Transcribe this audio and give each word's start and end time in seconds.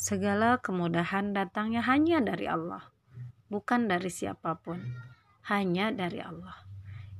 Segala 0.00 0.56
kemudahan 0.64 1.36
datangnya 1.36 1.84
hanya 1.84 2.24
dari 2.24 2.48
Allah, 2.48 2.88
bukan 3.52 3.84
dari 3.84 4.08
siapa 4.08 4.56
pun, 4.56 4.80
hanya 5.52 5.92
dari 5.92 6.24
Allah. 6.24 6.56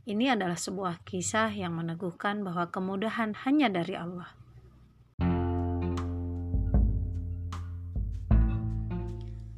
Ini 0.08 0.32
adalah 0.32 0.56
sebuah 0.56 1.04
kisah 1.04 1.52
yang 1.52 1.76
meneguhkan 1.76 2.40
bahwa 2.40 2.72
kemudahan 2.72 3.36
hanya 3.44 3.68
dari 3.68 4.00
Allah. 4.00 4.32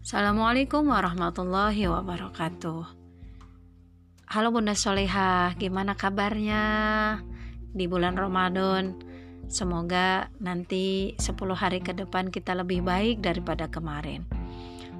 Assalamualaikum 0.02 0.90
warahmatullahi 0.90 1.86
wabarakatuh. 1.94 2.82
Halo 4.34 4.48
Bunda 4.50 4.74
Soleha, 4.74 5.54
gimana 5.62 5.94
kabarnya 5.94 6.64
di 7.70 7.86
bulan 7.86 8.18
Ramadan? 8.18 9.11
Semoga 9.50 10.30
nanti 10.38 11.14
10 11.18 11.34
hari 11.58 11.82
ke 11.82 11.94
depan 11.94 12.30
kita 12.30 12.54
lebih 12.54 12.82
baik 12.82 13.22
daripada 13.22 13.66
kemarin. 13.66 14.26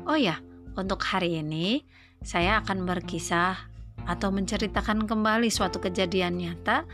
Oh 0.07 0.19
ya, 0.19 0.43
untuk 0.75 1.03
hari 1.05 1.39
ini 1.39 1.87
saya 2.23 2.63
akan 2.63 2.87
berkisah 2.87 3.55
atau 4.03 4.35
menceritakan 4.35 5.07
kembali 5.07 5.47
suatu 5.47 5.79
kejadian 5.79 6.39
nyata 6.39 6.87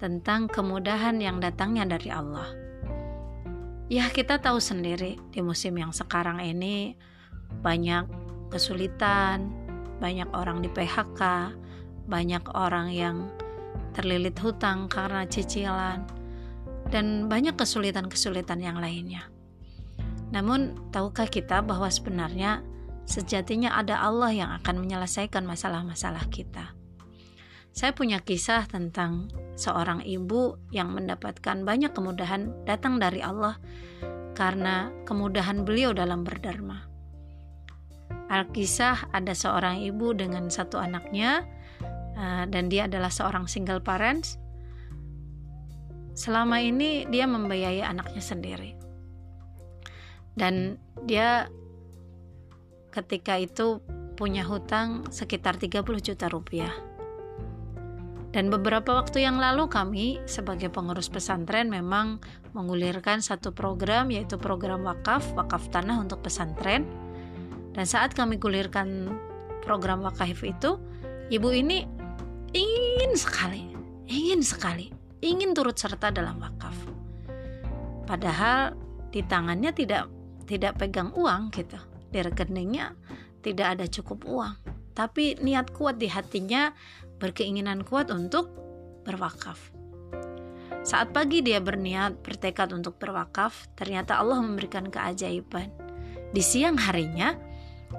tentang 0.00 0.48
kemudahan 0.48 1.20
yang 1.20 1.40
datangnya 1.40 1.84
dari 1.84 2.08
Allah. 2.08 2.48
Ya, 3.92 4.08
kita 4.08 4.40
tahu 4.40 4.64
sendiri 4.64 5.20
di 5.28 5.40
musim 5.44 5.76
yang 5.76 5.92
sekarang 5.92 6.40
ini 6.40 6.96
banyak 7.60 8.08
kesulitan, 8.48 9.52
banyak 10.00 10.28
orang 10.32 10.64
di 10.64 10.72
PHK, 10.72 11.52
banyak 12.08 12.44
orang 12.56 12.88
yang 12.92 13.28
terlilit 13.92 14.34
hutang 14.40 14.88
karena 14.88 15.28
cicilan 15.28 16.23
dan 16.94 17.26
banyak 17.26 17.58
kesulitan-kesulitan 17.58 18.62
yang 18.62 18.78
lainnya. 18.78 19.26
Namun, 20.30 20.78
tahukah 20.94 21.26
kita 21.26 21.58
bahwa 21.66 21.90
sebenarnya 21.90 22.62
sejatinya 23.02 23.74
ada 23.74 23.98
Allah 23.98 24.30
yang 24.30 24.50
akan 24.62 24.78
menyelesaikan 24.86 25.42
masalah-masalah 25.42 26.22
kita? 26.30 26.70
Saya 27.74 27.90
punya 27.90 28.22
kisah 28.22 28.70
tentang 28.70 29.26
seorang 29.58 30.06
ibu 30.06 30.54
yang 30.70 30.94
mendapatkan 30.94 31.66
banyak 31.66 31.90
kemudahan 31.90 32.54
datang 32.62 33.02
dari 33.02 33.18
Allah 33.18 33.58
karena 34.38 34.94
kemudahan 35.02 35.66
beliau 35.66 35.90
dalam 35.90 36.22
berdharma. 36.22 36.86
Alkisah 38.30 39.10
ada 39.10 39.34
seorang 39.34 39.82
ibu 39.82 40.14
dengan 40.14 40.46
satu 40.46 40.78
anaknya 40.78 41.42
eh, 42.14 42.46
dan 42.46 42.70
dia 42.70 42.86
adalah 42.86 43.10
seorang 43.10 43.50
single 43.50 43.82
parents 43.82 44.38
selama 46.14 46.62
ini 46.62 47.04
dia 47.10 47.26
membiayai 47.26 47.82
anaknya 47.82 48.22
sendiri. 48.22 48.78
Dan 50.34 50.78
dia 51.06 51.50
ketika 52.94 53.38
itu 53.38 53.82
punya 54.14 54.46
hutang 54.46 55.10
sekitar 55.10 55.58
30 55.58 55.82
juta 55.98 56.26
rupiah. 56.30 56.70
Dan 58.34 58.50
beberapa 58.50 58.98
waktu 58.98 59.22
yang 59.22 59.38
lalu 59.38 59.70
kami 59.70 60.18
sebagai 60.26 60.66
pengurus 60.66 61.06
pesantren 61.06 61.70
memang 61.70 62.18
mengulirkan 62.50 63.22
satu 63.22 63.54
program 63.54 64.10
yaitu 64.10 64.34
program 64.34 64.82
wakaf, 64.86 65.22
wakaf 65.38 65.70
tanah 65.70 66.02
untuk 66.02 66.22
pesantren. 66.26 66.82
Dan 67.74 67.86
saat 67.86 68.14
kami 68.14 68.38
gulirkan 68.38 69.10
program 69.62 70.02
wakaf 70.02 70.42
itu, 70.42 70.78
ibu 71.30 71.50
ini 71.54 71.86
ingin 72.54 73.14
sekali, 73.14 73.70
ingin 74.10 74.42
sekali 74.42 74.93
ingin 75.24 75.56
turut 75.56 75.74
serta 75.80 76.12
dalam 76.12 76.36
wakaf. 76.36 76.76
Padahal 78.04 78.76
di 79.08 79.24
tangannya 79.24 79.72
tidak 79.72 80.12
tidak 80.44 80.76
pegang 80.76 81.08
uang 81.16 81.48
gitu. 81.56 81.80
Di 82.12 82.20
rekeningnya 82.20 82.92
tidak 83.40 83.80
ada 83.80 83.86
cukup 83.88 84.28
uang. 84.28 84.54
Tapi 84.92 85.40
niat 85.40 85.72
kuat 85.72 85.96
di 85.96 86.12
hatinya 86.12 86.70
berkeinginan 87.18 87.82
kuat 87.88 88.12
untuk 88.12 88.52
berwakaf. 89.08 89.72
Saat 90.84 91.16
pagi 91.16 91.40
dia 91.40 91.64
berniat 91.64 92.20
bertekad 92.20 92.76
untuk 92.76 93.00
berwakaf, 93.00 93.72
ternyata 93.72 94.20
Allah 94.20 94.44
memberikan 94.44 94.92
keajaiban. 94.92 95.72
Di 96.36 96.44
siang 96.44 96.76
harinya, 96.76 97.32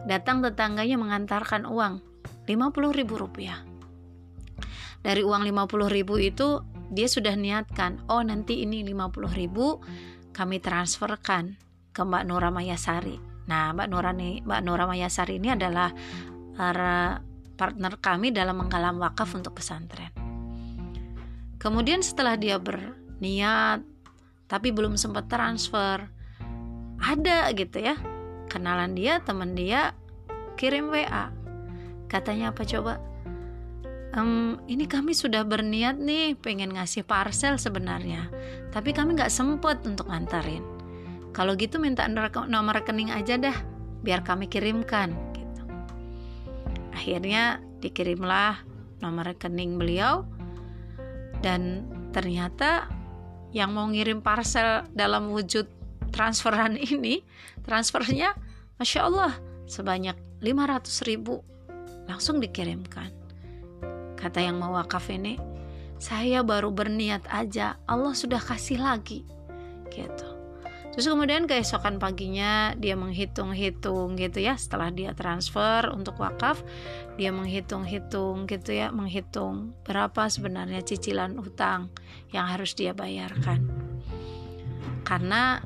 datang 0.06 0.46
tetangganya 0.46 1.02
mengantarkan 1.02 1.66
uang 1.66 1.97
50 2.46 2.94
ribu 2.94 3.18
rupiah. 3.18 3.66
Dari 5.02 5.25
uang 5.25 5.50
50 5.50 5.90
ribu 5.90 6.22
itu 6.22 6.62
dia 6.91 7.07
sudah 7.09 7.34
niatkan 7.34 8.03
oh 8.12 8.22
nanti 8.22 8.62
ini 8.66 8.85
50 8.85 9.34
ribu 9.34 9.81
kami 10.35 10.59
transferkan 10.59 11.56
ke 11.96 12.01
Mbak 12.03 12.23
Nura 12.28 12.51
Mayasari. 12.51 13.18
Nah 13.47 13.72
Mbak 13.72 13.88
Nura 13.88 14.12
nih 14.12 14.44
Mbak 14.44 14.62
Nura 14.68 14.85
Mayasari 14.85 15.40
ini 15.40 15.56
adalah 15.56 15.96
para 16.56 17.23
partner 17.56 17.96
kami 18.03 18.35
dalam 18.35 18.59
menggalang 18.59 19.00
wakaf 19.00 19.31
untuk 19.35 19.56
pesantren. 19.56 20.12
Kemudian 21.56 22.03
setelah 22.03 22.35
dia 22.35 22.59
berniat 22.59 23.81
tapi 24.46 24.69
belum 24.69 25.00
sempat 25.00 25.25
transfer 25.25 26.06
ada 27.02 27.50
gitu 27.53 27.81
ya 27.81 27.97
kenalan 28.47 28.94
dia 28.94 29.19
teman 29.25 29.57
dia 29.57 29.97
kirim 30.56 30.94
WA 30.94 31.34
katanya 32.07 32.53
apa 32.53 32.63
coba 32.63 33.02
um, 34.16 34.58
ini 34.66 34.88
kami 34.90 35.12
sudah 35.12 35.44
berniat 35.44 36.00
nih 36.00 36.40
pengen 36.40 36.74
ngasih 36.74 37.03
parcel 37.03 37.59
sebenarnya. 37.59 38.31
Tapi 38.72 38.96
kami 38.96 39.16
nggak 39.20 39.31
sempet 39.31 39.84
untuk 39.84 40.08
ngantarin 40.09 40.76
kalau 41.36 41.52
gitu 41.59 41.84
minta 41.84 42.08
nomor 42.08 42.80
rekening 42.80 43.12
aja 43.12 43.36
dah 43.36 43.58
biar 44.08 44.24
kami 44.24 44.48
kirimkan 44.48 45.12
gitu. 45.36 45.64
Akhirnya 46.96 47.59
dikirimlah 47.84 48.64
nomor 49.03 49.36
rekening 49.36 49.76
beliau 49.76 50.24
dan 51.44 51.84
ternyata 52.16 52.88
yang 53.52 53.76
mau 53.76 53.84
ngirim 53.92 54.24
parcel 54.24 54.88
dalam 54.96 55.28
wujud 55.36 55.68
transferan 56.16 56.80
ini 56.96 57.20
transfernya 57.68 58.32
Masya 58.80 59.02
Allah 59.03 59.36
sebanyak 59.68 60.16
500 60.40 61.03
ribu 61.12 61.44
langsung 62.08 62.40
dikirimkan 62.40 63.25
Kata 64.25 64.41
yang 64.41 64.58
mau 64.58 64.74
wakaf 64.74 65.13
ini, 65.13 65.38
saya 66.02 66.41
baru 66.41 66.74
berniat 66.74 67.30
aja, 67.30 67.78
Allah 67.86 68.18
sudah 68.18 68.41
kasih 68.41 68.81
lagi. 68.81 69.22
Gitu. 69.94 70.28
Terus 70.97 71.06
kemudian 71.06 71.46
keesokan 71.46 72.02
paginya 72.02 72.74
dia 72.74 72.97
menghitung-hitung 72.97 74.18
gitu 74.18 74.41
ya 74.41 74.58
setelah 74.58 74.90
dia 74.90 75.14
transfer 75.14 75.91
untuk 75.91 76.18
wakaf 76.24 76.64
dia 77.19 77.35
menghitung-hitung 77.35 78.47
gitu 78.47 78.72
ya 78.72 78.96
menghitung 78.96 79.75
berapa 79.84 80.31
sebenarnya 80.31 80.81
cicilan 80.88 81.38
utang 81.38 81.94
yang 82.34 82.50
harus 82.50 82.74
dia 82.74 82.97
bayarkan. 82.97 83.62
Karena 85.06 85.62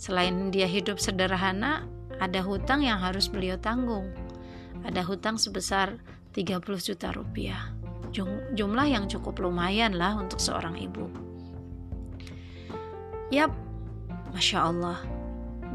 selain 0.00 0.48
dia 0.48 0.64
hidup 0.64 0.96
sederhana 0.96 1.84
ada 2.16 2.40
hutang 2.40 2.80
yang 2.80 3.04
harus 3.04 3.28
beliau 3.28 3.60
tanggung. 3.60 4.08
Ada 4.80 5.04
hutang 5.04 5.36
sebesar 5.36 6.00
30 6.32 6.64
juta 6.80 7.12
rupiah 7.12 7.77
jumlah 8.54 8.86
yang 8.88 9.04
cukup 9.06 9.38
lumayan 9.42 9.94
lah 9.94 10.16
untuk 10.18 10.40
seorang 10.40 10.78
ibu. 10.78 11.06
Yap, 13.28 13.52
masya 14.32 14.72
Allah, 14.72 14.98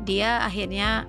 dia 0.03 0.41
akhirnya 0.41 1.05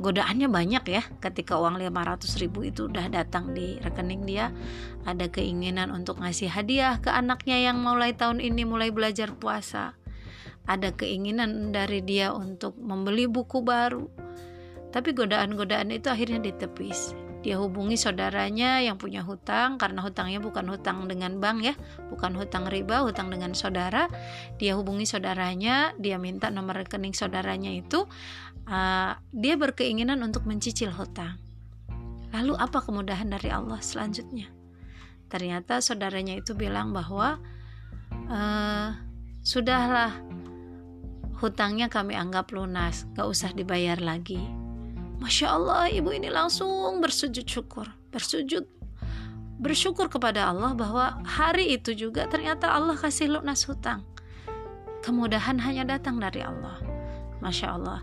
godaannya 0.00 0.48
banyak 0.50 0.84
ya 0.90 1.02
ketika 1.22 1.60
uang 1.60 1.78
500 1.78 2.40
ribu 2.42 2.66
itu 2.66 2.88
udah 2.90 3.06
datang 3.12 3.52
di 3.52 3.78
rekening 3.84 4.24
dia. 4.24 4.50
Ada 5.04 5.28
keinginan 5.30 5.92
untuk 5.92 6.18
ngasih 6.18 6.50
hadiah 6.50 6.98
ke 6.98 7.12
anaknya 7.12 7.60
yang 7.60 7.78
mulai 7.84 8.16
tahun 8.16 8.40
ini 8.40 8.64
mulai 8.64 8.90
belajar 8.90 9.36
puasa. 9.36 9.94
Ada 10.64 10.96
keinginan 10.96 11.76
dari 11.76 12.00
dia 12.00 12.32
untuk 12.32 12.80
membeli 12.80 13.28
buku 13.28 13.60
baru. 13.60 14.08
Tapi 14.88 15.12
godaan-godaan 15.12 15.92
itu 15.92 16.08
akhirnya 16.08 16.40
ditepis 16.40 17.23
dia 17.44 17.60
hubungi 17.60 18.00
saudaranya 18.00 18.80
yang 18.80 18.96
punya 18.96 19.20
hutang 19.20 19.76
karena 19.76 20.00
hutangnya 20.00 20.40
bukan 20.40 20.64
hutang 20.64 21.04
dengan 21.04 21.36
bank 21.44 21.60
ya, 21.60 21.76
bukan 22.08 22.32
hutang 22.40 22.64
riba, 22.72 23.04
hutang 23.04 23.28
dengan 23.28 23.52
saudara. 23.52 24.08
Dia 24.56 24.80
hubungi 24.80 25.04
saudaranya, 25.04 25.92
dia 26.00 26.16
minta 26.16 26.48
nomor 26.48 26.80
rekening 26.80 27.12
saudaranya 27.12 27.68
itu. 27.68 28.08
Uh, 28.64 29.12
dia 29.36 29.60
berkeinginan 29.60 30.24
untuk 30.24 30.48
mencicil 30.48 30.88
hutang. 30.96 31.36
Lalu 32.32 32.56
apa 32.56 32.80
kemudahan 32.80 33.28
dari 33.28 33.52
Allah 33.52 33.76
selanjutnya? 33.84 34.48
Ternyata 35.28 35.84
saudaranya 35.84 36.40
itu 36.40 36.56
bilang 36.56 36.96
bahwa 36.96 37.36
uh, 38.32 38.88
sudahlah 39.44 40.16
hutangnya 41.44 41.92
kami 41.92 42.16
anggap 42.16 42.48
lunas, 42.56 43.04
gak 43.12 43.28
usah 43.28 43.52
dibayar 43.52 44.00
lagi 44.00 44.63
Masya 45.18 45.46
Allah 45.50 45.90
ibu 45.90 46.10
ini 46.10 46.28
langsung 46.30 46.98
bersujud 46.98 47.46
syukur 47.46 47.86
Bersujud 48.10 48.66
Bersyukur 49.58 50.10
kepada 50.10 50.50
Allah 50.50 50.74
bahwa 50.74 51.22
hari 51.22 51.78
itu 51.78 51.94
juga 51.94 52.26
ternyata 52.26 52.74
Allah 52.74 52.98
kasih 52.98 53.38
lunas 53.38 53.62
hutang 53.64 54.02
Kemudahan 55.06 55.60
hanya 55.62 55.86
datang 55.86 56.18
dari 56.18 56.42
Allah 56.42 56.82
Masya 57.38 57.66
Allah 57.70 58.00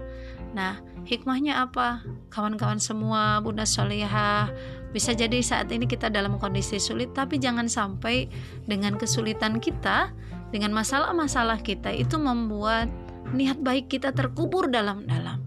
Nah, 0.52 0.84
hikmahnya 1.08 1.64
apa? 1.64 2.04
Kawan-kawan 2.28 2.80
semua, 2.80 3.40
Bunda 3.40 3.64
Solihah, 3.64 4.52
bisa 4.92 5.16
jadi 5.16 5.40
saat 5.40 5.72
ini 5.72 5.88
kita 5.88 6.12
dalam 6.12 6.36
kondisi 6.36 6.76
sulit, 6.76 7.16
tapi 7.16 7.40
jangan 7.40 7.72
sampai 7.72 8.28
dengan 8.68 9.00
kesulitan 9.00 9.64
kita, 9.64 10.12
dengan 10.52 10.76
masalah-masalah 10.76 11.64
kita 11.64 11.96
itu 11.96 12.20
membuat 12.20 12.92
niat 13.32 13.64
baik 13.64 13.88
kita 13.88 14.12
terkubur 14.12 14.68
dalam-dalam. 14.68 15.41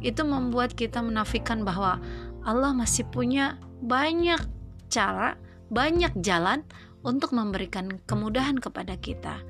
Itu 0.00 0.24
membuat 0.24 0.76
kita 0.76 1.04
menafikan 1.04 1.64
bahwa 1.64 2.00
Allah 2.44 2.72
masih 2.72 3.04
punya 3.08 3.60
banyak 3.84 4.40
cara, 4.88 5.36
banyak 5.68 6.16
jalan 6.24 6.64
untuk 7.04 7.32
memberikan 7.36 8.00
kemudahan 8.04 8.56
kepada 8.60 8.96
kita. 8.96 9.40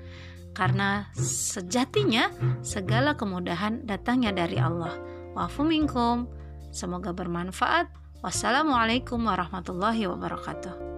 Karena 0.51 1.07
sejatinya 1.17 2.31
segala 2.61 3.15
kemudahan 3.15 3.87
datangnya 3.87 4.35
dari 4.35 4.59
Allah. 4.59 4.99
Wa'fu 5.39 5.63
minkum. 5.63 6.27
Semoga 6.75 7.15
bermanfaat. 7.15 7.91
Wassalamualaikum 8.21 9.23
warahmatullahi 9.23 10.11
wabarakatuh. 10.11 10.90